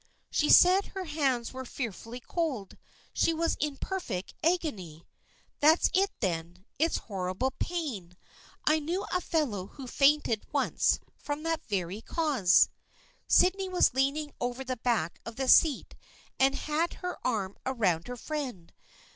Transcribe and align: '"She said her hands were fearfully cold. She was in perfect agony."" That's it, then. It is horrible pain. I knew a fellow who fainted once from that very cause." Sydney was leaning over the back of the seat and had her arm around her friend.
'"She 0.41 0.49
said 0.49 0.85
her 0.95 1.03
hands 1.05 1.53
were 1.53 1.63
fearfully 1.63 2.19
cold. 2.19 2.75
She 3.13 3.35
was 3.35 3.55
in 3.59 3.77
perfect 3.77 4.33
agony."" 4.43 5.05
That's 5.59 5.91
it, 5.93 6.09
then. 6.21 6.65
It 6.79 6.93
is 6.93 6.97
horrible 6.97 7.51
pain. 7.59 8.17
I 8.65 8.79
knew 8.79 9.05
a 9.11 9.21
fellow 9.21 9.67
who 9.67 9.85
fainted 9.85 10.47
once 10.51 10.99
from 11.19 11.43
that 11.43 11.67
very 11.67 12.01
cause." 12.01 12.69
Sydney 13.27 13.69
was 13.69 13.93
leaning 13.93 14.33
over 14.41 14.63
the 14.63 14.77
back 14.77 15.19
of 15.23 15.35
the 15.35 15.47
seat 15.47 15.93
and 16.39 16.55
had 16.55 16.95
her 17.05 17.19
arm 17.23 17.59
around 17.63 18.07
her 18.07 18.17
friend. 18.17 18.73